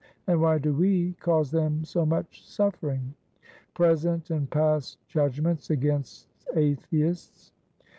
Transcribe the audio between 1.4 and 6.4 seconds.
them so much suffering?" "Present and past judgments against